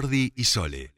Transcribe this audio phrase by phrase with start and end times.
[0.00, 0.94] Jordi y Sole.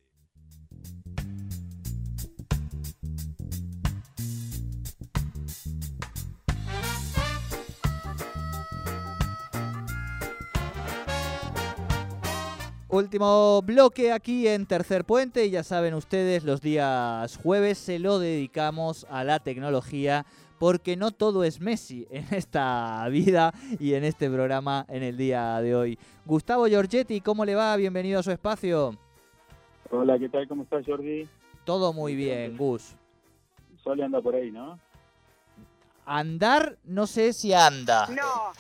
[12.90, 18.18] Último bloque aquí en Tercer Puente y ya saben ustedes, los días jueves se lo
[18.18, 20.26] dedicamos a la tecnología
[20.60, 25.58] porque no todo es Messi en esta vida y en este programa en el día
[25.62, 25.98] de hoy.
[26.26, 27.74] Gustavo Giorgetti, ¿cómo le va?
[27.76, 28.94] Bienvenido a su espacio.
[29.90, 30.46] Hola, ¿qué tal?
[30.46, 31.26] ¿Cómo estás, Jordi?
[31.64, 32.92] Todo muy bien, Gus.
[33.82, 34.78] Sole anda por ahí, ¿no?
[36.04, 38.06] Andar, no sé si anda.
[38.08, 38.52] No,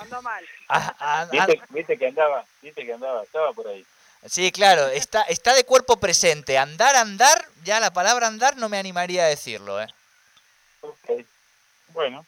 [0.00, 0.42] ando mal.
[0.70, 3.84] Ah, ah, ah, ¿Viste, viste que andaba, viste que andaba, estaba por ahí.
[4.24, 6.56] sí, claro, está, está de cuerpo presente.
[6.56, 9.86] Andar, andar, ya la palabra andar no me animaría a decirlo, ¿eh?
[10.80, 11.24] Ok.
[11.92, 12.24] Bueno,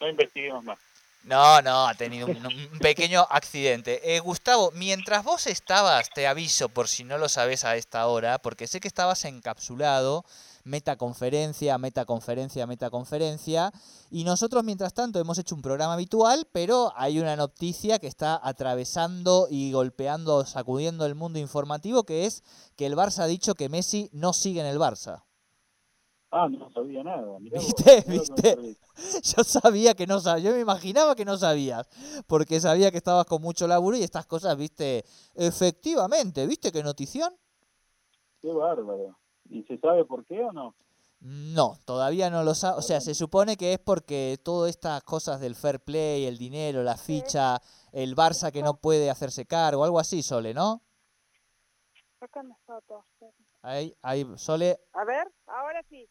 [0.00, 0.78] no investiguemos más.
[1.24, 4.14] No, no, ha tenido un, un pequeño accidente.
[4.14, 8.38] Eh, Gustavo, mientras vos estabas, te aviso por si no lo sabes a esta hora,
[8.38, 10.26] porque sé que estabas encapsulado,
[10.64, 13.72] metaconferencia, metaconferencia, metaconferencia,
[14.10, 18.38] y nosotros mientras tanto hemos hecho un programa habitual, pero hay una noticia que está
[18.42, 22.42] atravesando y golpeando, sacudiendo el mundo informativo, que es
[22.76, 25.22] que el Barça ha dicho que Messi no sigue en el Barça.
[26.36, 27.38] Ah, no sabía nada.
[27.38, 28.04] mirá ¿Viste?
[28.08, 28.76] ¿Viste?
[29.22, 31.88] Yo sabía que no sabías, yo me imaginaba que no sabías,
[32.26, 37.32] porque sabía que estabas con mucho laburo y estas cosas, viste, efectivamente, ¿viste qué notición?
[38.40, 39.16] Qué bárbaro.
[39.48, 40.74] ¿Y se sabe por qué o no?
[41.20, 45.40] No, todavía no lo sabe, o sea, se supone que es porque todas estas cosas
[45.40, 47.60] del fair play, el dinero, la ficha,
[47.92, 50.82] el Barça que no puede hacerse cargo, algo así, Sole, ¿no?
[52.66, 53.04] Fotos.
[53.62, 56.08] Ahí, ahí, Sole, A ver, ahora sí.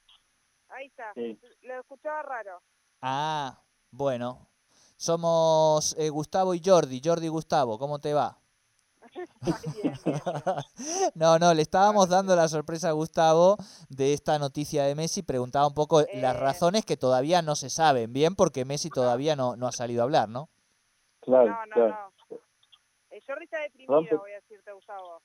[0.76, 1.12] Ahí está.
[1.16, 1.40] Sí.
[1.62, 2.62] Lo escuchaba raro.
[3.02, 4.48] ah, bueno,
[4.98, 8.40] somos eh, Gustavo y Jordi, Jordi y Gustavo, ¿cómo te va?
[11.16, 13.58] No, no, le estábamos dando la sorpresa a Gustavo
[13.90, 15.22] de esta noticia de Messi.
[15.22, 19.56] Preguntaba un poco las razones que todavía no se saben bien, porque Messi todavía no,
[19.56, 20.50] no ha salido a hablar, ¿no?
[21.20, 22.12] Claro, No, no, claro.
[22.30, 22.38] no.
[23.12, 25.22] El Jordi está deprimido, voy a decirte, Gustavo.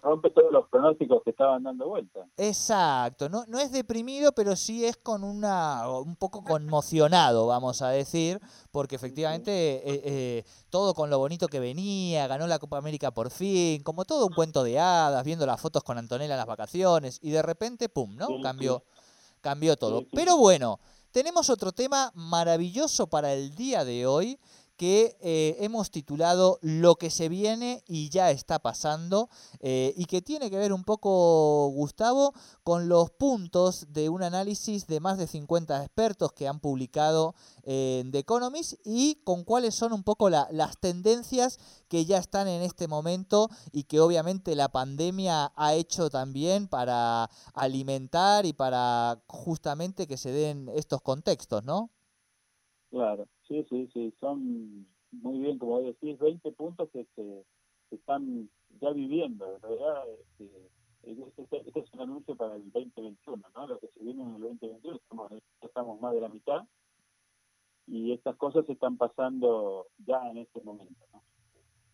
[0.00, 2.26] Rompe todos los pronósticos que estaban dando vuelta.
[2.36, 7.88] Exacto, no, no es deprimido, pero sí es con una, un poco conmocionado, vamos a
[7.88, 13.10] decir, porque efectivamente eh, eh, todo con lo bonito que venía, ganó la Copa América
[13.10, 16.46] por fin, como todo un cuento de hadas, viendo las fotos con Antonella en las
[16.46, 18.28] vacaciones, y de repente, pum, ¿no?
[18.28, 18.42] Sí, sí.
[18.42, 18.84] Cambió,
[19.40, 20.00] cambió todo.
[20.00, 20.08] Sí.
[20.14, 20.78] Pero bueno,
[21.10, 24.38] tenemos otro tema maravilloso para el día de hoy
[24.78, 29.28] que eh, hemos titulado Lo que se viene y ya está pasando
[29.58, 34.86] eh, y que tiene que ver un poco, Gustavo, con los puntos de un análisis
[34.86, 37.34] de más de 50 expertos que han publicado
[37.64, 42.46] en The Economist y con cuáles son un poco la- las tendencias que ya están
[42.46, 49.20] en este momento y que obviamente la pandemia ha hecho también para alimentar y para
[49.26, 51.90] justamente que se den estos contextos, ¿no?
[52.90, 54.14] Claro, sí, sí, sí.
[54.20, 57.44] Son muy bien, como decís, 20 puntos que se
[57.90, 58.50] están
[58.80, 59.56] ya viviendo.
[59.56, 60.70] En realidad, este,
[61.02, 63.66] este, este es un anuncio para el 2021, ¿no?
[63.66, 66.62] Lo que se viene en el 2021, estamos, estamos más de la mitad
[67.86, 71.22] y estas cosas se están pasando ya en este momento, ¿no?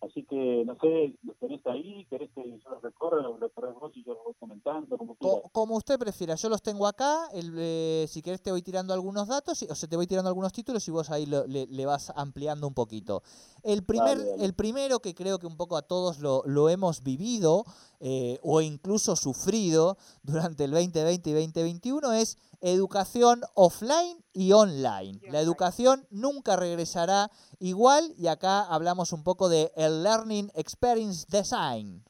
[0.01, 2.07] Así que, no sé, ¿los tenés ahí?
[2.11, 3.23] ¿Querés que yo los recorra?
[3.23, 4.99] ¿Los recorres vos y yo los voy comentando?
[4.99, 5.15] Como.
[5.17, 8.93] Co- como usted prefiera, yo los tengo acá, el, eh, si querés te voy tirando
[8.93, 11.87] algunos datos, o sea, te voy tirando algunos títulos y vos ahí lo- le, le
[11.87, 13.23] vas ampliando un poquito.
[13.63, 17.65] El, primer, el primero que creo que un poco a todos lo, lo hemos vivido
[18.01, 22.37] eh, o incluso sufrido durante el 2020 y 2021 es
[22.73, 25.21] educación offline y online.
[25.31, 27.31] La educación nunca regresará
[27.61, 32.03] igual y acá hablamos un poco de el Learning Experience Design.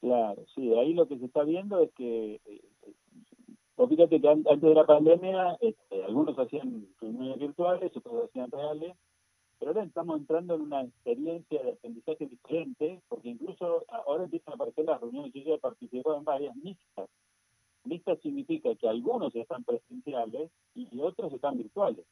[0.00, 2.60] Claro, sí, ahí lo que se está viendo es que, eh,
[3.76, 8.50] vos fíjate que an- antes de la pandemia, este, algunos hacían reuniones virtuales, otros hacían
[8.50, 8.96] reales,
[9.58, 14.54] pero ahora estamos entrando en una experiencia de aprendizaje diferente, porque incluso ahora empiezan a
[14.54, 17.08] aparecer las reuniones, yo ya he participado en varias mixtas.
[17.86, 22.04] Mixtas significa que algunos están presenciales y otros están virtuales.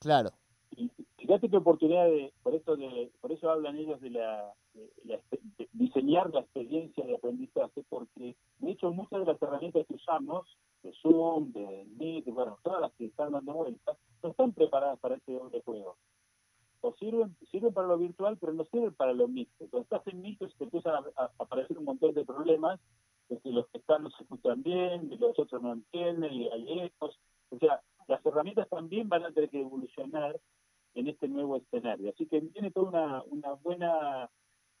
[0.00, 0.30] Claro.
[0.76, 4.92] Y fíjate qué oportunidad de, por eso de, por eso hablan ellos de la, de
[5.04, 9.86] la expe- de diseñar la experiencia de aprendizaje, porque de hecho muchas de las herramientas
[9.86, 10.46] que usamos,
[10.82, 15.16] de Zoom, de Meet, bueno, todas las que están dando vueltas, no están preparadas para
[15.16, 15.96] ese doble juego.
[16.80, 19.66] O sirven, sirven para lo virtual, pero no sirven para lo mixto.
[19.70, 22.78] Cuando estás en mixto te empiezan a, a aparecer un montón de problemas,
[23.28, 23.66] de que los
[24.00, 27.18] no se escuchan bien, de los otros no entienden, y hay ecos.
[27.50, 30.38] O sea, las herramientas también van a tener que evolucionar
[30.94, 32.10] en este nuevo escenario.
[32.10, 34.30] Así que viene toda una, una buena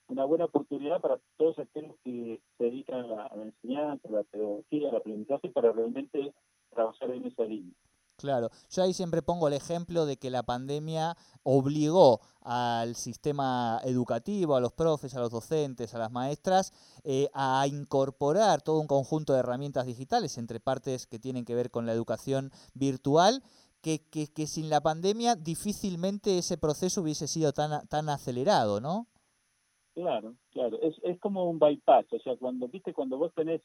[0.08, 4.12] una buena oportunidad para todos aquellos que se dedican a la, a la enseñanza, a
[4.12, 6.32] la pedagogía, al aprendizaje, para realmente
[6.70, 7.74] trabajar en esa línea.
[8.18, 14.56] Claro, yo ahí siempre pongo el ejemplo de que la pandemia obligó al sistema educativo,
[14.56, 16.72] a los profes, a los docentes, a las maestras,
[17.04, 21.70] eh, a incorporar todo un conjunto de herramientas digitales entre partes que tienen que ver
[21.70, 23.40] con la educación virtual,
[23.82, 29.06] que, que, que sin la pandemia difícilmente ese proceso hubiese sido tan, tan acelerado, ¿no?
[29.94, 33.62] Claro, claro, es, es como un bypass, o sea, cuando, viste, cuando vos tenés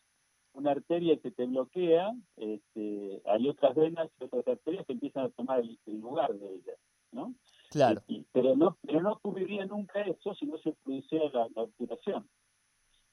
[0.54, 5.30] una arteria que te bloquea, este, hay otras venas y otras arterias que empiezan a
[5.30, 6.78] tomar el, el lugar de ellas,
[7.12, 7.34] ¿no?
[7.72, 8.02] Claro.
[8.08, 12.28] Y, pero no pero no ocurriría nunca eso si no se produciera la, la, obturación.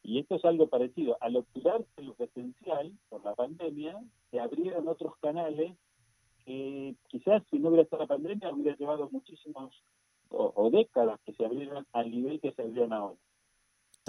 [0.02, 1.16] Y esto es algo parecido.
[1.20, 3.98] Al obturarse lo presencial por la pandemia,
[4.30, 5.76] se abrieron otros canales
[6.44, 9.82] que quizás si no hubiera estado la pandemia hubiera llevado muchísimos
[10.28, 13.18] o, o décadas que se abrieron al nivel que se abrieron ahora.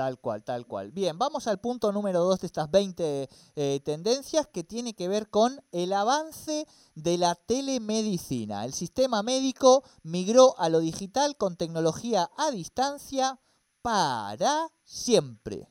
[0.02, 0.92] Tal cual, tal cual.
[0.92, 5.30] Bien, vamos al punto número dos de estas 20 eh, tendencias que tiene que ver
[5.30, 6.66] con el avance
[6.96, 8.66] de la telemedicina.
[8.66, 13.38] El sistema médico migró a lo digital con tecnología a distancia
[13.84, 15.68] para siempre.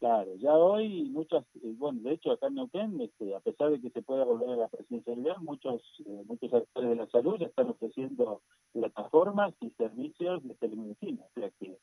[0.00, 3.80] Claro, ya hoy muchas, eh, bueno, de hecho acá en Neuquén, este, a pesar de
[3.80, 7.70] que se pueda volver a la presencialidad, muchos, eh, muchos actores de la salud están
[7.70, 8.42] ofreciendo
[8.72, 11.22] plataformas y servicios de telemedicina.
[11.22, 11.78] O sea que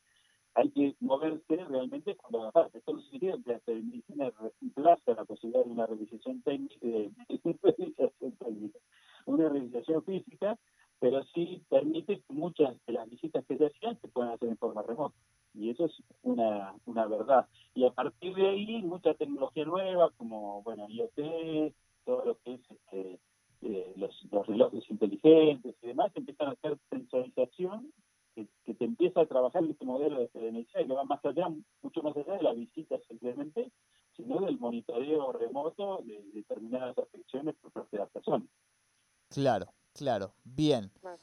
[0.54, 2.78] hay que moverse realmente la parte.
[2.78, 7.10] Esto no significa que la telemedicina reemplaza la posibilidad de una realización técnica, de,
[8.38, 8.78] técnica,
[9.26, 10.56] una realización física,
[11.00, 14.58] pero sí permite que muchas de las visitas que se hacían se puedan hacer en
[14.58, 15.16] forma remota.
[15.54, 15.92] Y eso es
[16.22, 17.46] una, una verdad.
[17.74, 21.72] Y a partir de ahí, mucha tecnología nueva, como, bueno, IoT,
[22.04, 23.20] todo lo que es este,
[23.62, 27.92] eh, los, los relojes inteligentes y demás, empiezan a hacer sensorización
[28.34, 31.48] que, que, te empieza a trabajar este modelo de telemedicina y que va más allá,
[31.82, 33.70] mucho más allá de la visita simplemente,
[34.16, 38.44] sino del monitoreo remoto de determinadas afecciones por parte de la persona.
[39.30, 40.90] Claro, claro, bien.
[41.00, 41.18] Claro.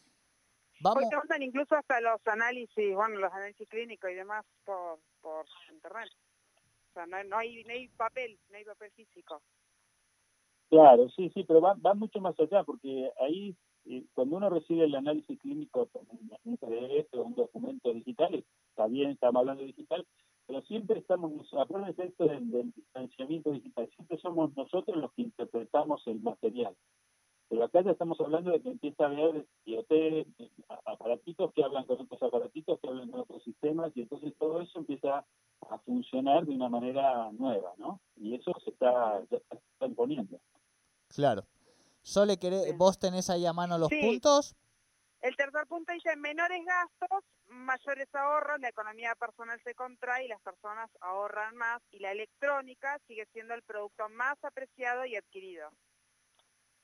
[0.81, 1.03] Vamos.
[1.03, 6.09] Porque mandan incluso hasta los análisis, bueno, los análisis clínicos y demás por, por internet.
[6.89, 9.41] O sea, no, no, hay, no hay papel, no hay papel físico.
[10.69, 13.55] Claro, sí, sí, pero va, va mucho más allá, porque ahí
[13.85, 15.89] eh, cuando uno recibe el análisis clínico
[16.43, 20.05] un PDF o un documento digital, está bien, estamos hablando digital,
[20.47, 26.21] pero siempre estamos, acuérdense esto del, distanciamiento digital, siempre somos nosotros los que interpretamos el
[26.21, 26.75] material.
[27.49, 30.25] Pero acá ya estamos hablando de que empieza a haber IoT,
[30.85, 34.79] aparatitos que hablan con otros aparatitos, que hablan con otros sistemas, y entonces todo eso
[34.79, 35.25] empieza
[35.69, 37.99] a funcionar de una manera nueva, ¿no?
[38.15, 40.39] Y eso se está, ya está imponiendo.
[41.09, 41.43] Claro.
[42.01, 44.01] Sole, querés, ¿vos tenés ahí a mano los sí.
[44.01, 44.55] puntos?
[45.21, 50.41] El tercer punto dice, menores gastos, mayores ahorros, la economía personal se contrae y las
[50.41, 55.69] personas ahorran más y la electrónica sigue siendo el producto más apreciado y adquirido.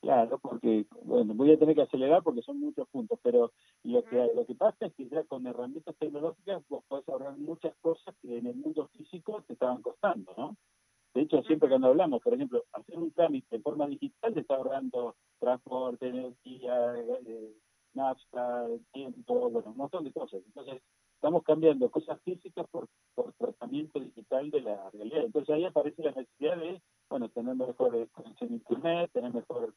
[0.02, 3.52] Claro, porque, bueno, voy a tener que acelerar porque son muchos puntos, pero
[3.84, 7.76] lo que, lo que pasa es que ya con herramientas tecnológicas vos podés ahorrar muchas
[7.82, 10.56] cosas que en el mundo físico te estaban costando, ¿no?
[11.18, 14.54] De hecho, siempre cuando hablamos, por ejemplo, hacer un trámite de forma digital te está
[14.54, 16.94] ahorrando transporte, energía,
[17.26, 17.56] eh,
[17.96, 20.44] nafta, tiempo, bueno, un montón de cosas.
[20.46, 20.80] Entonces,
[21.16, 25.24] estamos cambiando cosas físicas por, por tratamiento digital de la realidad.
[25.24, 29.74] Entonces ahí aparece la necesidad de, bueno, tener mejor conexión a internet, tener mejor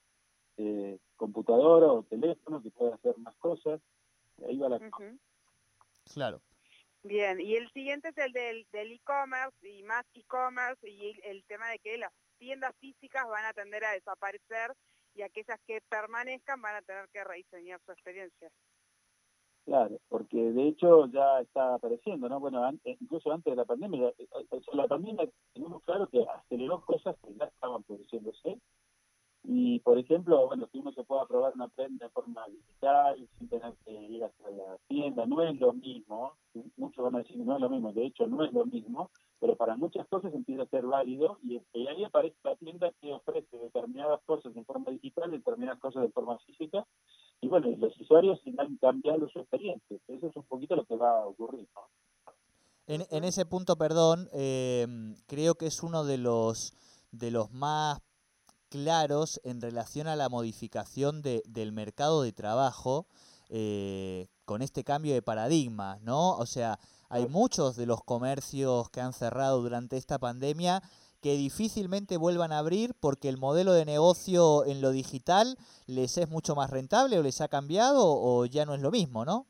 [0.59, 3.81] eh, computadora o teléfono que pueda hacer más cosas.
[4.47, 5.19] Ahí va la uh -huh.
[6.13, 6.43] Claro.
[7.03, 11.79] Bien, y el siguiente es el del e-commerce y más e-commerce y el, tema de
[11.79, 14.75] que las tiendas físicas van a tender a desaparecer
[15.15, 18.51] y aquellas que permanezcan van a tener que rediseñar su experiencia.
[19.65, 22.39] Claro, porque de hecho ya está apareciendo, ¿no?
[22.39, 24.29] Bueno, an incluso antes de la pandemia, eh,
[24.73, 28.59] la pandemia tenemos claro que aceleró cosas que ya estaban produciéndose.
[29.43, 33.49] Y, por ejemplo, bueno, que uno se pueda probar una prenda de forma digital, sin
[33.49, 36.35] tener que ir hasta la tienda, no es lo mismo.
[36.77, 39.57] Muchos van a decir, no es lo mismo, de hecho, no es lo mismo, pero
[39.57, 44.21] para muchas cosas empieza a ser válido y, ahí aparece la tienda que ofrece determinadas
[44.27, 46.87] cosas en forma digital, determinadas cosas de forma física,
[47.41, 49.97] y bueno, los usuarios han cambiado su experiencia.
[50.09, 51.67] Eso es un poquito lo que va a ocurrir.
[51.75, 51.83] ¿no?
[52.87, 54.87] En, en, ese punto, perdón, eh,
[55.27, 56.75] creo que es uno de los,
[57.13, 58.03] de los más
[58.71, 63.07] claros en relación a la modificación de, del mercado de trabajo
[63.51, 66.37] eh, con este cambio de paradigma, ¿no?
[66.37, 70.81] O sea, hay muchos de los comercios que han cerrado durante esta pandemia
[71.21, 76.31] que difícilmente vuelvan a abrir porque el modelo de negocio en lo digital les es
[76.31, 79.47] mucho más rentable o les ha cambiado o ya no es lo mismo, ¿no?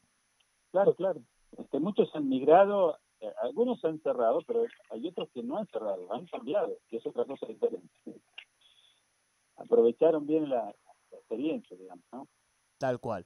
[0.73, 1.21] Claro, claro.
[1.57, 6.11] Este, muchos han migrado eh, algunos han cerrado, pero hay otros que no han cerrado,
[6.13, 7.89] han cambiado, que es otra cosa diferente.
[9.61, 10.75] Aprovecharon bien la,
[11.13, 12.27] experiencia, digamos, ¿no?
[12.79, 13.25] Tal cual.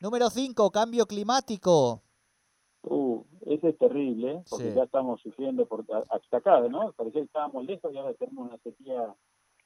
[0.00, 2.02] Número 5, cambio climático.
[2.82, 6.92] Uh, ese es terrible, porque ya estamos sufriendo por hasta acá, ¿no?
[6.92, 9.14] Parecía que estábamos lejos y ahora tenemos una sequía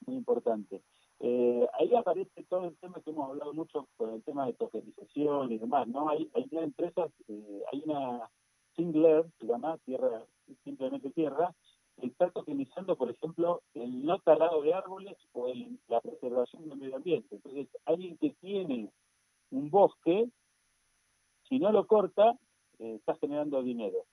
[0.07, 0.83] muy importante.
[1.21, 5.51] Eh, ahí aparece todo el tema que hemos hablado mucho con el tema de tokenización
[5.53, 6.11] y demás, ¿no?
[6.11, 8.31] Hay, hay empresas, eh, hay una
[8.77, 10.23] Singler, se llama Tierra,
[10.63, 11.55] simplemente Tierra,
[12.01, 15.53] que está tokenizando, por ejemplo, el no talado de árboles o
[15.89, 17.37] la preservación del medio ambiente.
[17.37, 18.91] Entonces, alguien que tiene
[19.51, 20.29] un bosque,
[21.49, 22.39] si no lo corta,
[22.79, 24.05] eh, está generando dinero.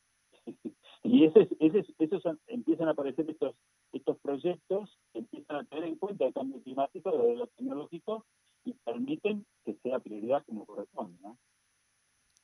[1.04, 3.56] y ese, ese, esos empiezan a aparecer estos
[3.94, 8.26] estos proyectos empiezan a tener en cuenta el cambio climático desde lo tecnológico
[8.66, 11.18] y permiten que sea prioridad como corresponde.
[11.22, 11.38] ¿no?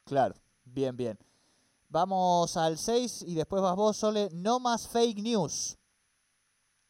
[0.06, 1.18] Claro, bien, bien.
[1.92, 4.30] Vamos al 6 y después vas vos, Sole.
[4.32, 5.76] No más fake news.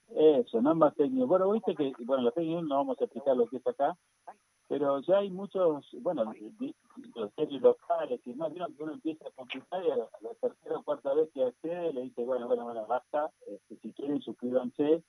[0.10, 1.30] Eso, no más fake news.
[1.30, 3.98] Bueno, viste que, bueno, la fake news no vamos a explicar lo que es acá,
[4.68, 6.34] pero ya hay muchos, bueno,
[7.16, 10.10] los series locales y más, vieron que uno empieza a complicar y a la,
[10.42, 14.22] tercera o cuarta vez que accede le dice, bueno, bueno, bueno, basta, este, si quieren
[14.22, 15.02] suscríbanse.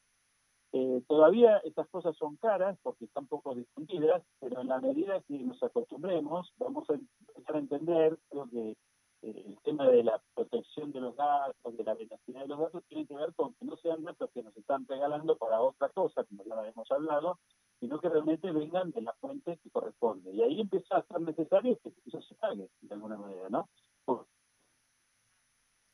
[0.73, 5.37] Eh, todavía estas cosas son caras porque están poco difundidas, pero en la medida que
[5.40, 8.76] nos acostumbremos, vamos a empezar a entender, creo que
[9.22, 13.06] el tema de la protección de los datos, de la velocidad de los datos, tiene
[13.06, 16.44] que ver con que no sean datos que nos están regalando para otra cosa, como
[16.44, 17.38] ya lo hemos hablado,
[17.80, 20.32] sino que realmente vengan de la fuente que corresponde.
[20.32, 23.68] Y ahí empieza a ser necesario que eso se pague de alguna manera, ¿no?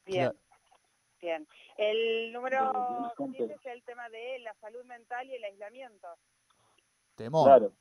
[0.05, 0.33] Bien.
[1.21, 1.47] Bien.
[1.77, 2.73] El número
[3.17, 6.07] 7 es el tema de la salud mental y el aislamiento.
[7.17, 7.45] Temor.
[7.45, 7.73] Claro.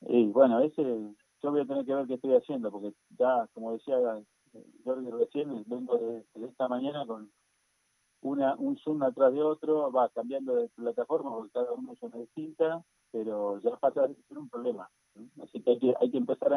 [0.00, 3.72] Y bueno, ese yo voy a tener que ver qué estoy haciendo, porque ya, como
[3.72, 3.96] decía
[4.84, 7.30] Jorge recién, vengo de esta mañana con
[8.22, 12.18] una, un Zoom atrás de otro, va cambiando de plataforma porque cada uno es una
[12.18, 14.90] distinta, pero ya pasa a ser un problema.
[15.42, 16.52] Así que hay, que hay que empezar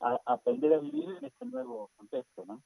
[0.00, 2.62] a, aprender a vivir en este nuevo contexto, ¿no?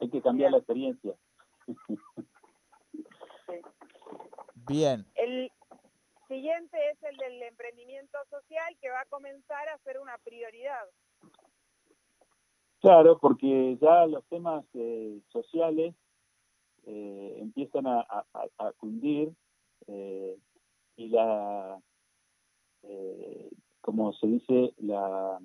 [0.00, 1.14] Hay que cambiar la experiencia.
[4.66, 5.06] Bien.
[5.14, 5.50] El
[6.28, 10.88] siguiente es el del emprendimiento social que va a comenzar a ser una prioridad.
[12.84, 15.94] Claro, porque ya los temas eh, sociales
[16.84, 18.00] eh, empiezan a,
[18.58, 19.32] a, cundir
[19.86, 20.36] eh,
[20.96, 21.80] y la,
[23.80, 25.40] como se dice, la,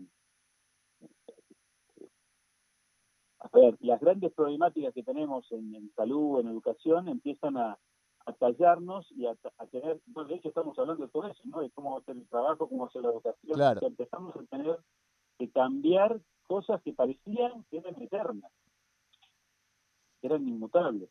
[3.39, 7.79] a ver, las grandes problemáticas que tenemos en, salud, en educación, empiezan a,
[8.25, 9.35] a tallarnos y a,
[9.71, 11.61] tener, bueno, de hecho estamos hablando de todo eso, ¿no?
[11.61, 13.53] De cómo hacer el trabajo, cómo hacer la educación.
[13.53, 13.87] Claro.
[13.87, 14.77] empezamos a tener
[15.37, 16.19] que cambiar
[16.49, 18.51] cosas que parecían que eran eternas,
[20.23, 21.09] eran inmutables.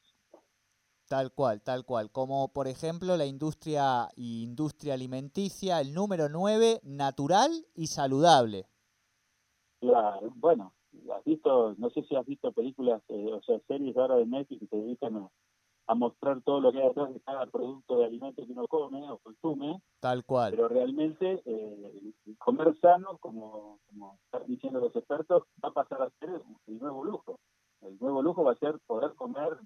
[1.07, 2.11] Tal cual, tal cual.
[2.11, 8.67] Como por ejemplo la industria industria alimenticia, el número 9, natural y saludable.
[9.81, 10.75] Claro, bueno,
[11.15, 14.61] has visto, no sé si has visto películas, eh, o sea, series ahora de Netflix
[14.61, 15.31] que se dedican a,
[15.89, 19.11] a mostrar todo lo que hay detrás de cada producto de alimento que uno come
[19.11, 19.83] o consume.
[20.01, 20.51] Tal cual.
[20.53, 26.11] Pero realmente eh, comer sano, como, como están diciendo los expertos, va a pasar a
[26.21, 27.41] ser el nuevo lujo.
[27.81, 29.59] El nuevo lujo va a ser poder comer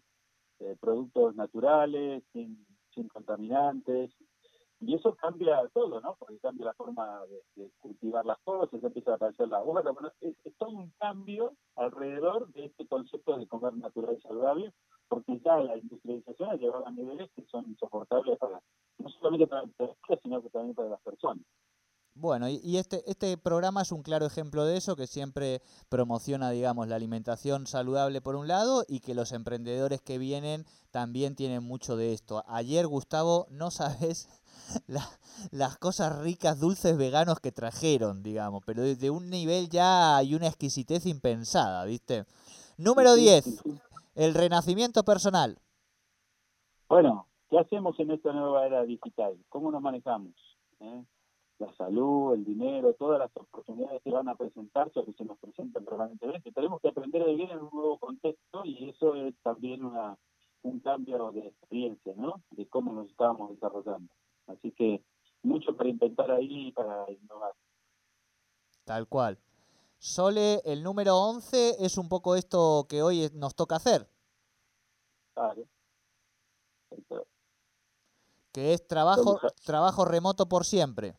[0.61, 2.65] eh, productos naturales, sin,
[2.95, 4.13] sin contaminantes,
[4.85, 6.17] y eso cambia todo, ¿no?
[6.19, 7.23] Porque cambia la forma
[7.55, 9.93] de, cultivar las cosas, empieza a aparecer la huerta.
[9.93, 14.73] Bueno, es, todo un cambio alrededor de este concepto de comer natural y saludable,
[15.13, 18.63] porque ya la industrialización ha llegado a niveles que son insoportables para,
[18.99, 21.45] no solamente para las sino también para las personas.
[22.15, 26.89] Bueno, y, este, este programa es un claro ejemplo de eso, que siempre promociona, digamos,
[26.89, 31.97] la alimentación saludable por un lado y que los emprendedores que vienen también tienen mucho
[31.97, 32.43] de esto.
[32.47, 34.31] Ayer, Gustavo, no sabes
[35.51, 40.47] las cosas ricas, dulces veganos que trajeron, digamos, pero de, un nivel ya hay una
[40.47, 42.25] exquisitez impensada, ¿viste?
[42.79, 43.63] Número 10,
[44.15, 45.59] el renacimiento personal.
[46.89, 49.39] Bueno, ¿qué hacemos en esta nueva era digital?
[49.49, 50.35] ¿Cómo nos manejamos?
[50.81, 51.05] ¿Eh?
[51.59, 55.39] La salud, el dinero, todas las oportunidades que van a presentarse o que se nos
[55.39, 56.53] presentan permanentemente.
[56.53, 60.17] Tenemos que aprender a vivir en un nuevo contexto y eso es también una,
[60.63, 62.43] un cambio de experiencia, ¿no?
[62.51, 64.13] De cómo nos estábamos desarrollando.
[64.49, 65.03] Así que
[65.43, 67.53] mucho para inventar ahí y para innovar.
[68.85, 69.39] Tal cual.
[70.03, 74.09] Sole, el número 11 es un poco esto que hoy nos toca hacer.
[75.33, 75.63] Claro.
[78.53, 81.15] Que es trabajo, trabajo remoto por siempre.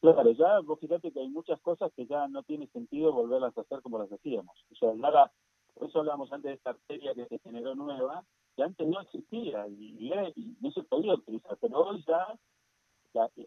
[0.00, 3.60] Claro, ya vos fíjate que hay muchas cosas que ya no tiene sentido volverlas a
[3.60, 4.56] hacer como las hacíamos.
[4.72, 5.32] O sea, nada,
[5.74, 8.24] por eso hablamos antes de esta arteria que se generó nueva,
[8.56, 10.10] que antes no existía y,
[10.60, 12.36] no se podía utilizar, pero hoy ya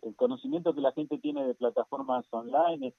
[0.02, 2.94] el conocimiento que la gente tiene de plataformas online es,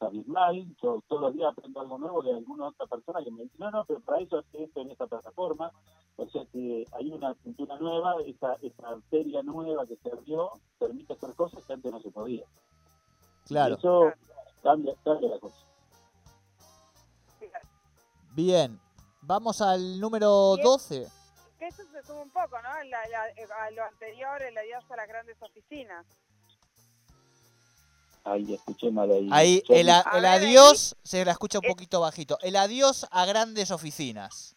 [0.00, 0.66] abismal.
[0.82, 3.70] Yo todos los días aprendo algo nuevo de alguna otra persona que me dice, no,
[3.70, 5.72] no, pero para eso hace esto en esta plataforma.
[6.16, 11.12] O sea que hay una cultura nueva, esa, esa arteria nueva que se abrió permite
[11.12, 12.44] hacer cosas que antes no se podía.
[13.46, 13.76] Claro.
[13.76, 14.12] eso
[14.62, 15.66] cambia, cambia la cosa.
[18.34, 18.78] Bien,
[19.22, 21.06] vamos al número 12
[21.68, 22.68] eso se sube un poco, ¿no?
[22.68, 26.06] a lo anterior, el adiós a las grandes oficinas.
[28.32, 29.28] Ahí escuché mal ahí.
[29.30, 32.38] Ahí, el, adiós se la escucha un poquito bajito.
[32.42, 34.56] El adiós a grandes oficinas.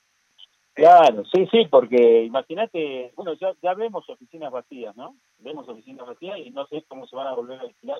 [0.74, 5.16] Claro, sí, sí, porque imagínate, bueno, ya, ya vemos oficinas vacías, ¿no?
[5.40, 8.00] Vemos oficinas vacías y no sé cómo se van a volver a alquilar,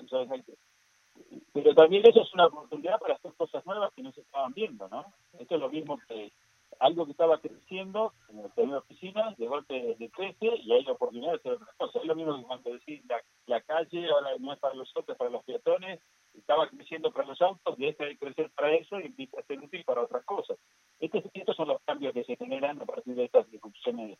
[1.52, 4.88] pero también eso es una oportunidad para hacer cosas nuevas que no se estaban viendo,
[4.88, 5.04] ¿no?
[5.38, 6.32] Esto es lo mismo que
[6.78, 11.36] algo que estaba creciendo, como tener oficinas, de golpe decrece y hay la oportunidad de
[11.38, 12.02] hacer otras cosas.
[12.02, 13.02] Es lo mismo que cuando decís
[13.46, 16.00] la, calle ahora no es para los autos, para los peatones,
[16.34, 19.84] estaba creciendo para los autos, deja de crecer para eso y empieza a ser útil
[19.84, 20.58] para otras cosas.
[20.98, 24.18] Estos, estos son los cambios que se generan a partir de estas disrupciones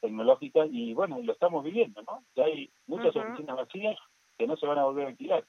[0.00, 2.24] tecnológicas y bueno, lo estamos viviendo, ¿no?
[2.36, 3.96] Ya hay muchas oficinas vacías
[4.36, 5.44] que no se van a volver a alquilar.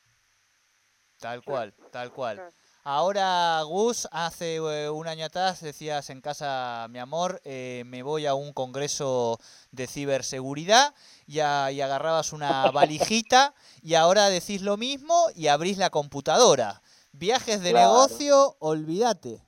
[1.20, 2.42] Tal cual, tal cual.
[2.88, 8.28] Ahora, Gus, hace eh, un año atrás decías en casa, mi amor, eh, me voy
[8.28, 9.40] a un congreso
[9.72, 10.94] de ciberseguridad
[11.26, 11.42] y, y,
[11.82, 16.84] agarrabas una valijita y ahora decís lo mismo y abrís la computadora.
[17.12, 19.42] Viajes de negocio, olvídate.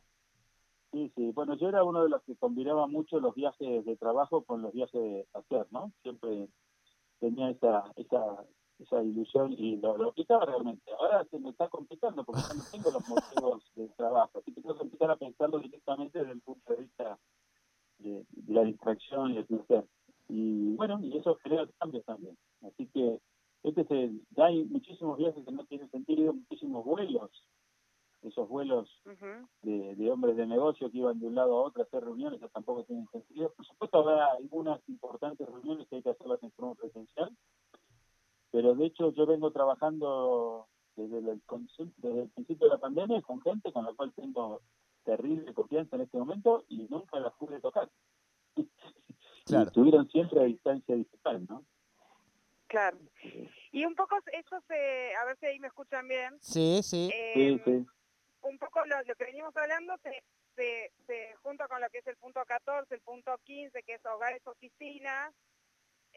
[0.91, 1.31] Sí, sí.
[1.31, 4.73] Bueno, yo era uno de los que combinaba mucho los viajes de trabajo con los
[4.73, 5.91] viajes de hacer, ¿no?
[6.01, 6.49] Siempre
[7.19, 8.19] tenía esa, esa
[8.79, 10.91] esa ilusión y lo, lo aplicaba realmente.
[10.99, 14.75] Ahora se me está complicando porque no tengo los motivos de trabajo, así que tengo
[14.75, 17.17] que empezar a pensarlo directamente desde el punto de vista
[17.99, 19.85] de, la distracción y el placer.
[20.29, 22.37] Y bueno, y eso crea cambios también.
[22.61, 23.19] Así que
[23.63, 27.31] este es el, ya hay muchísimos viajes que no tienen sentido, muchísimos vuelos,
[28.23, 28.89] esos vuelos
[29.61, 32.39] de, de, hombres de negocio que iban de un lado a otro a hacer reuniones
[32.39, 33.53] que tampoco tienen sentido.
[33.53, 37.35] Por supuesto habrá algunas importantes reuniones que hay que hacerlas en forma presencial,
[38.51, 41.41] pero de hecho yo vengo trabajando desde el,
[41.97, 44.61] desde el principio de la pandemia con gente con la cual tengo
[45.03, 47.89] terrible confianza en este momento y nunca las pude tocar.
[49.47, 49.67] Claro.
[49.67, 51.63] Estuvieron siempre a distancia digital, ¿no?
[52.67, 52.97] Claro.
[53.71, 56.35] Y un poco eso se, a ver si ahí me escuchan bien.
[56.41, 57.09] Sí, sí.
[57.33, 57.85] sí, sí.
[58.41, 60.21] Un poco lo, que venimos hablando se,
[60.53, 64.05] se, se junto con lo que es el punto 14, el punto 15, que es
[64.05, 65.33] hogares, oficinas,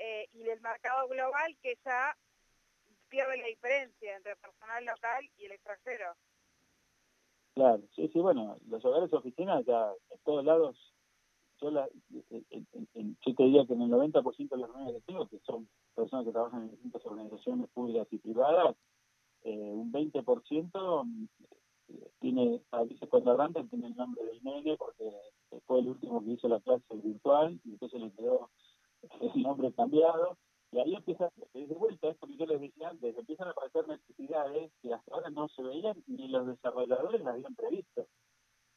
[0.02, 2.16] eh, y del mercado global que ya
[3.10, 6.14] pierde la diferencia entre el personal local y el extranjero.
[7.54, 10.94] Claro, sí, sí, bueno, los hogares oficinas ya en todos lados,
[11.60, 15.38] yo, la, yo te diría que en el 90% de los reuniones que tengo, que
[15.40, 18.76] son personas que trabajan en distintas organizaciones públicas y privadas,
[19.42, 21.28] eh, un 20%
[21.88, 25.12] eh, tiene, a veces cuando arrancan tiene el nombre del nene porque
[25.66, 28.48] fue el último que hizo la clase virtual y entonces le quedó
[29.20, 30.36] el nombre cambiado,
[30.72, 34.72] y ahí empieza, de vuelta, esto que yo les decía antes, empiezan a aparecer necesidades
[34.80, 38.06] que hasta ahora no se veían ni los desarrolladores las habían previsto.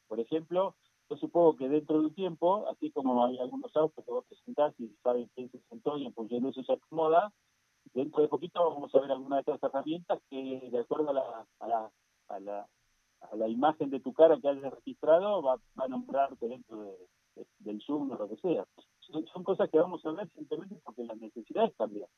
[0.08, 0.76] Por ejemplo,
[1.10, 4.74] yo supongo que dentro de un tiempo, así como hay algunos autos que vos presentás
[4.80, 7.32] y saben quién se sentó y en función de eso se acomoda,
[7.94, 11.48] dentro de poquito vamos a ver alguna de estas herramientas que, de acuerdo a la,
[11.60, 11.92] a la,
[12.30, 12.68] a la,
[13.22, 16.96] a la imagen de tu cara que hayas registrado, va, va a nombrarte dentro de,
[17.60, 18.66] del Zoom o lo que sea.
[19.32, 22.10] Son, cosas que vamos a ver simplemente porque las necesidades cambian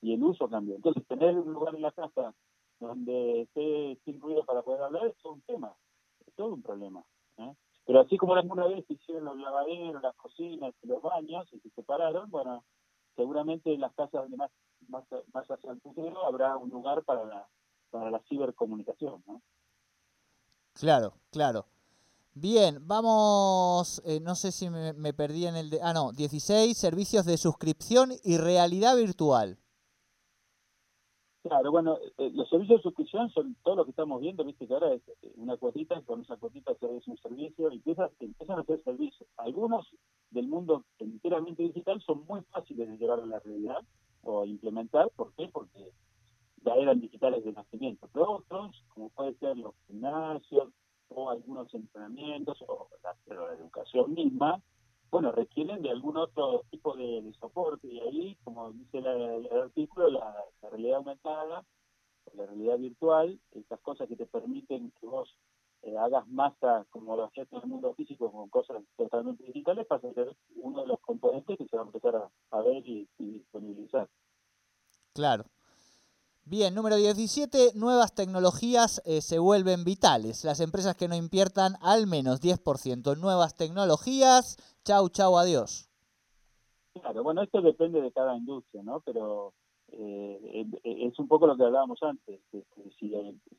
[0.00, 0.74] y el uso cambia.
[0.74, 2.34] Entonces, tener un lugar en la casa
[2.80, 5.74] donde esté sin ruido para poder hablar es todo un tema,
[6.26, 7.04] es todo un problema.
[7.38, 7.54] ¿eh?
[7.86, 11.70] Pero así como alguna vez hicieron los lavaderos, las cocinas y los baños y se
[11.70, 12.64] separaron, bueno,
[13.14, 14.50] seguramente en las casas donde más,
[14.88, 17.48] más, más hacia el futuro habrá un lugar para la,
[17.90, 19.22] para la cibercomunicación.
[19.26, 19.40] ¿no?
[20.74, 21.66] Claro, claro.
[22.38, 25.80] Bien, vamos, eh, no sé si me, perdí en el de...
[25.82, 29.56] Ah, no, 16, servicios de suscripción y realidad virtual.
[31.42, 34.74] Claro, bueno, eh, los servicios de suscripción son todo lo que estamos viendo, viste que
[34.74, 38.58] ahora es eh, una cuotita, con esa cuotita se hace un servicio y empiezan, empiezan
[38.58, 39.26] a hacer servicios.
[39.38, 39.86] Algunos
[40.30, 43.80] del mundo enteramente digital son muy fáciles de llevar a la realidad
[44.24, 45.48] o implementar, ¿por qué?
[45.50, 45.90] Porque
[46.66, 50.68] ya eran digitales de nacimiento, pero otros, como puede ser los gimnasios,
[51.08, 54.60] o algunos entrenamientos o la, educación misma,
[55.10, 60.34] bueno, requieren de algún otro tipo de, soporte y ahí, como dice el artículo, la,
[60.70, 61.64] realidad aumentada,
[62.34, 65.36] la realidad virtual, estas cosas que te permiten que vos
[65.82, 70.08] eh, hagas masa como lo hacías en el mundo físico con cosas totalmente digitales, pasa
[70.08, 74.08] a ser uno de los componentes que se va a empezar a, ver y, disponibilizar.
[75.14, 75.44] Claro.
[76.56, 80.42] Bien, número 17, nuevas tecnologías eh, se vuelven vitales.
[80.42, 85.90] Las empresas que no inviertan al menos 10% en nuevas tecnologías, chau, chau, adiós.
[86.94, 89.00] Claro, bueno, esto depende de cada industria, ¿no?
[89.00, 89.52] Pero
[89.88, 92.40] eh, es un poco lo que hablábamos antes.
[92.98, 93.12] si,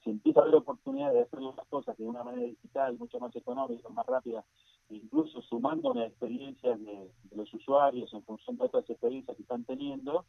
[0.03, 3.35] si, empieza a haber oportunidades de hacer las cosas de una manera digital, mucho más
[3.35, 4.43] económica, más rápida,
[4.89, 10.25] incluso sumando las experiencias de, los usuarios en función de otras experiencias que están teniendo,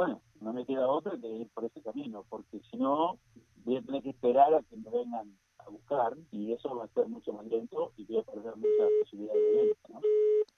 [0.00, 3.18] bueno, no me queda otra que ir por ese camino, porque si no,
[3.64, 6.88] voy a tener que esperar a que me vengan a buscar y eso va a
[6.88, 9.88] ser mucho más lento y voy a perder muchas posibilidades de venta.
[9.90, 10.00] ¿no?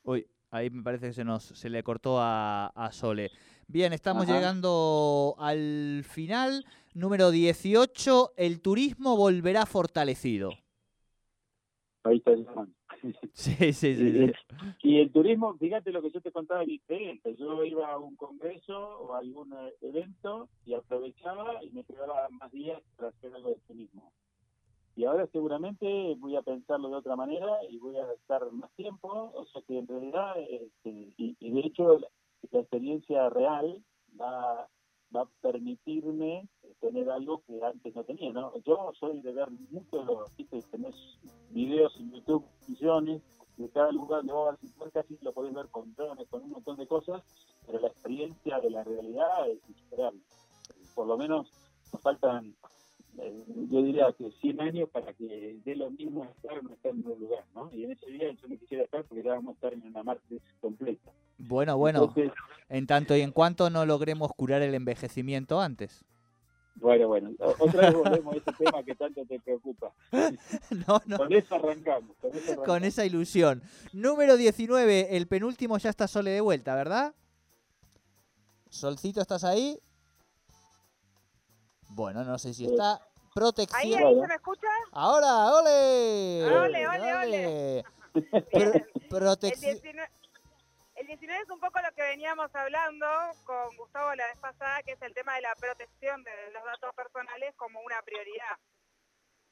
[0.05, 3.33] Uy, ahí me parece que se nos se le cortó a, a Sole.
[3.67, 6.65] Bien, estamos llegando al final.
[6.95, 10.51] Número 18, el turismo volverá fortalecido.
[12.05, 12.47] Ahí está el
[13.33, 14.33] Sí, sí, sí,
[14.83, 17.35] Y el turismo, fíjate lo que yo te contaba diferente.
[17.37, 22.29] Yo iba a un congreso o a algún eh, evento y aprovechaba y me quedaba
[22.31, 24.13] más días para hacer algo de turismo.
[24.95, 29.33] Y ahora seguramente voy a pensarlo de otra manera y voy a estar más tiempo.
[29.35, 31.99] O sea que en realidad, este, y, de hecho
[32.51, 33.83] la experiencia real
[34.21, 34.69] va,
[35.15, 36.49] va a permitirme
[36.83, 38.33] tener algo que antes no tenía.
[38.33, 38.53] ¿no?
[38.65, 40.25] Yo soy de ver mucho,
[40.71, 40.95] tenés
[41.51, 43.23] videos en YouTube, millones,
[43.57, 44.57] de cada lugar de vos
[44.93, 47.23] casi lo podés ver con drones, con un montón de cosas,
[47.67, 50.21] pero la experiencia de la realidad es insuperable.
[50.95, 51.51] Por lo menos
[51.93, 52.55] nos faltan
[53.19, 57.45] eh, yo diría que 100 años para que dé lo mismo estar en un lugar,
[57.55, 57.71] ¿no?
[57.73, 60.03] Y en ese día yo no quisiera estar porque ya vamos a estar en una
[60.03, 61.11] Marte completa.
[61.39, 62.15] Bueno, bueno,
[62.69, 66.05] en tanto y en cuanto no logremos curar el envejecimiento antes.
[66.75, 69.93] Bueno, bueno, otra vez volvemos a ese tema que tanto te preocupa.
[70.89, 71.17] no, no.
[71.19, 72.17] Con eso arrancamos.
[72.21, 73.63] Con, eso con esa ilusión.
[73.93, 77.15] Número 19, el penúltimo ya está Sole de vuelta, ¿verdad?
[78.69, 79.79] Solcito, ¿estás ahí?
[81.91, 83.01] Bueno, no sé si está.
[83.35, 83.81] Protección.
[83.81, 84.69] ¿Ahí, ahí se me escucha?
[84.93, 86.45] Ahora, ole.
[86.45, 87.85] Ole, ole, ole.
[89.11, 89.79] protección.
[91.23, 93.07] 19 es un poco lo que veníamos hablando
[93.45, 96.93] con Gustavo la vez pasada, que es el tema de la protección de los datos
[96.97, 98.59] personales como una prioridad.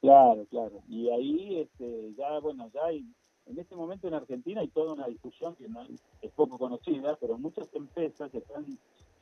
[0.01, 0.83] Claro, claro.
[0.89, 3.05] Y ahí este, ya, bueno, ya hay,
[3.45, 5.87] en este momento en Argentina hay toda una discusión que no
[6.21, 8.65] es poco conocida, pero muchas empresas están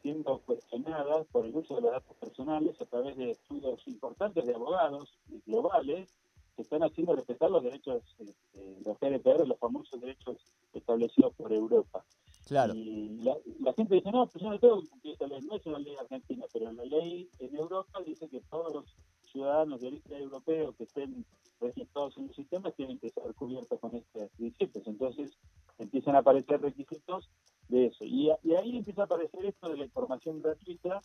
[0.02, 4.56] siendo cuestionadas por el uso de los datos personales a través de estudios importantes de
[4.56, 6.10] abogados globales
[6.56, 10.38] que están haciendo respetar los derechos, este, los GDPR, los famosos derechos
[10.74, 12.04] establecidos por Europa.
[12.50, 12.74] Claro.
[12.74, 15.66] Y la, gente dice, no, pues yo no tengo que cumplir esta ley, no es
[15.68, 18.98] una ley argentina, pero la ley en Europa dice que todos los
[19.32, 21.24] ciudadanos de origen europeo que estén
[21.62, 24.88] registrados en los sistemas tienen que ser cubiertos con estos principios.
[24.88, 25.38] Entonces
[25.78, 27.30] empiezan a aparecer requisitos
[27.68, 28.04] de eso.
[28.04, 31.02] Y, ahí empieza a aparecer esto de la información gratuita,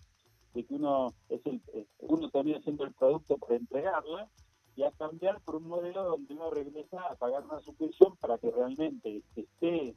[0.55, 4.31] de que uno es el, eh, uno termina siendo el producto por entregarla,
[4.77, 8.51] y a cambiar por un modelo donde uno regresa a pagar una suscripción para que
[8.51, 9.95] realmente esté,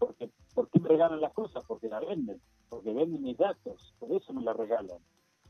[0.00, 1.62] porque ¿por qué me regalan las cosas?
[1.68, 4.98] Porque la venden, porque venden mis datos, por eso me la regalan.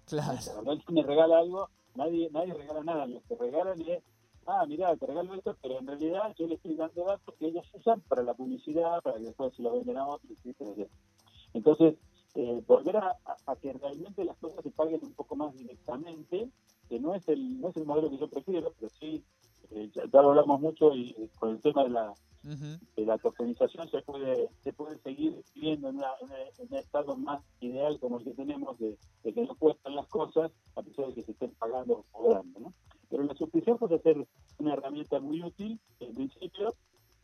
[0.04, 0.38] Claro.
[0.52, 4.02] Cuando alguien me regala algo, nadie nadie regala nada, lo que regalan es
[4.46, 7.66] ah, mira, te regalo esto, pero en realidad yo le estoy dando datos que ellos
[7.72, 10.38] usan para la publicidad, para que después se lo venden a otros,
[11.54, 11.94] Entonces,
[12.34, 13.16] eh, volver a,
[13.60, 16.48] que realmente las cosas se paguen un poco más directamente,
[16.88, 19.22] que no es el, no es el modelo que yo prefiero, pero sí,
[20.12, 24.48] ya, lo hablamos mucho y con el tema de la, de la tokenización se puede
[24.62, 29.32] se puede seguir viviendo en, un estado más ideal como el que tenemos de, de,
[29.32, 32.74] que no cuestan las cosas a pesar de que se estén pagando o cobrando, ¿no?
[33.08, 34.26] Pero la suscripción puede ser
[34.58, 36.74] una herramienta muy útil en principio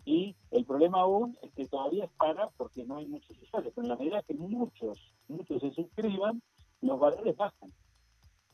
[0.07, 3.73] y el problema aún es que todavía es cara porque no hay muchos usuarios.
[3.75, 6.41] Pero en la medida que muchos, muchos se suscriban,
[6.81, 7.73] los valores bajan.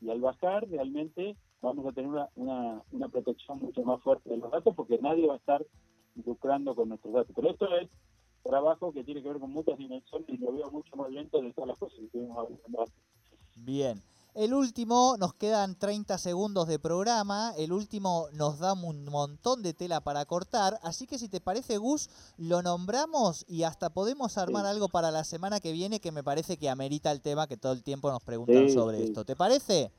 [0.01, 1.12] Y al bajar realmente
[14.43, 19.73] El último, nos quedan 30 segundos de programa, el último nos da un montón de
[19.73, 24.65] tela para cortar, así que si te parece Gus, lo nombramos y hasta podemos armar
[24.65, 27.71] algo para la semana que viene que me parece que amerita el tema que todo
[27.71, 29.23] el tiempo nos preguntan sobre esto.
[29.23, 29.93] ¿Te parece?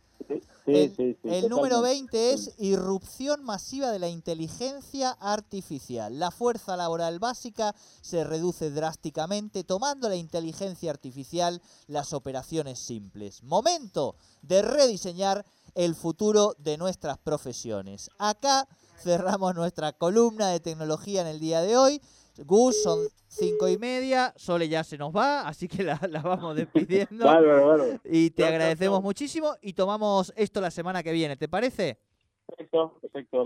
[0.67, 6.19] El, número 20 es irrupción masiva de la inteligencia artificial.
[6.19, 13.43] La fuerza laboral básica se reduce drásticamente tomando la inteligencia artificial las operaciones simples.
[13.43, 18.11] Momento de rediseñar el futuro de nuestras profesiones.
[18.19, 18.67] Acá
[19.03, 22.01] cerramos nuestra columna de tecnología en el día de hoy.
[22.39, 26.57] Gus, son cinco y media, Sole ya se nos va, así que la, la vamos
[26.57, 27.25] despidiendo.
[27.25, 28.01] Bárbaro, bárbaro.
[28.05, 31.99] Y te agradecemos muchísimo y tomamos esto la semana que viene, ¿te parece?
[32.47, 33.45] Perfecto, perfecto.